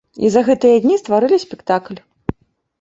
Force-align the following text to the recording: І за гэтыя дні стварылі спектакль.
І 0.27 0.29
за 0.35 0.41
гэтыя 0.47 0.79
дні 0.85 0.97
стварылі 1.03 1.41
спектакль. 1.45 1.99